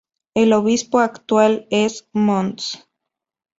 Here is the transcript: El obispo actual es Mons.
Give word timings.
El 0.33 0.53
obispo 0.53 0.97
actual 0.99 1.67
es 1.69 2.09
Mons. 2.11 2.89